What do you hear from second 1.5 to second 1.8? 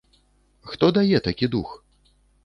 дух?